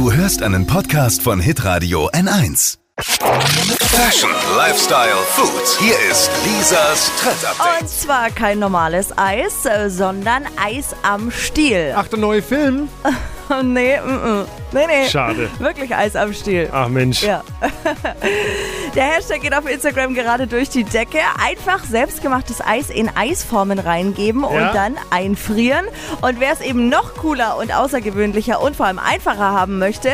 [0.00, 2.78] Du hörst einen Podcast von Hitradio N1.
[3.00, 5.78] Fashion, Lifestyle, Food.
[5.78, 11.92] Hier ist Lisas Trend Und zwar kein normales Eis, äh, sondern Eis am Stiel.
[11.94, 12.88] Ach, der neue Film?
[13.64, 14.44] nee, mm, mm.
[14.72, 15.08] nee, nee.
[15.08, 15.48] Schade.
[15.58, 16.68] Wirklich Eis am Stiel.
[16.72, 17.22] Ach Mensch.
[17.22, 17.42] Ja.
[18.94, 21.18] Der Hashtag geht auf Instagram gerade durch die Decke.
[21.44, 24.72] Einfach selbstgemachtes Eis in Eisformen reingeben und Ja.
[24.72, 25.84] dann einfrieren.
[26.20, 30.10] Und wer es eben noch cooler und außergewöhnlicher und vor allem einfacher haben möchte,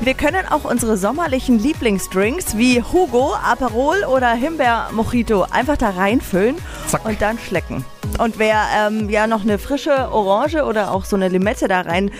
[0.00, 6.56] wir können auch unsere sommerlichen Lieblingsdrinks wie Hugo, Aperol oder Himbeer Mojito einfach da reinfüllen
[6.88, 7.04] Zack.
[7.04, 7.84] und dann schlecken.
[8.18, 12.10] Und wer ähm, ja noch eine frische Orange oder auch so eine Limette da rein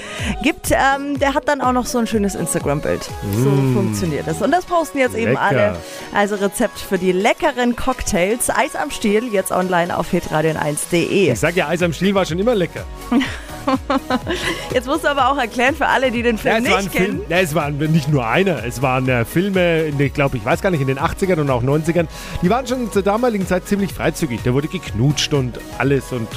[0.43, 3.09] gibt, ähm, der hat dann auch noch so ein schönes Instagram-Bild.
[3.43, 4.43] So funktioniert das.
[4.43, 5.41] Und das posten jetzt eben Lecker.
[5.43, 5.77] alle.
[6.15, 8.51] Also Rezept für die leckeren Cocktails.
[8.51, 11.33] Eis am Stiel, jetzt online auf hitradion1.de.
[11.33, 12.85] Ich sag ja, Eis am Stiel war schon immer lecker.
[14.75, 17.07] Jetzt musst du aber auch erklären für alle, die den Film Ja, nicht kennen.
[17.19, 18.65] Film, ja, es waren nicht nur einer.
[18.65, 21.41] Es waren äh, Filme, in den- ich glaube, ich weiß gar nicht, in den 80ern
[21.41, 22.07] und auch 90ern.
[22.43, 24.41] Die waren schon zur damaligen Zeit ziemlich freizügig.
[24.45, 26.29] Da wurde geknutscht und alles und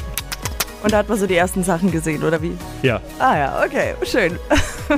[0.84, 2.58] Und da hat man so die ersten Sachen gesehen, oder wie?
[2.84, 3.02] ja.
[3.20, 4.38] Ah ja, okay, schön.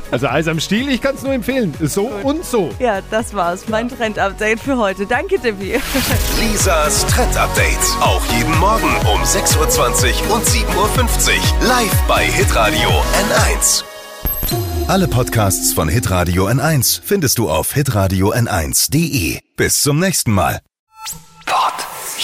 [0.09, 1.73] Also Eis am Stiel, ich kann es nur empfehlen.
[1.81, 2.69] So und so.
[2.79, 3.67] Ja, das war's.
[3.67, 5.05] Mein Trend-Update für heute.
[5.05, 5.73] Danke, Dippy.
[6.39, 7.77] Lisas Trend Update.
[7.99, 11.67] Auch jeden Morgen um 6.20 Uhr und 7.50 Uhr.
[11.67, 13.83] Live bei Hitradio N1.
[14.87, 19.39] Alle Podcasts von Hitradio N1 findest du auf hitradio n1.de.
[19.57, 20.61] Bis zum nächsten Mal.
[21.45, 21.73] Pod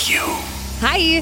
[0.08, 0.22] You.
[0.82, 1.22] Hi!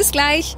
[0.01, 0.57] Bis gleich.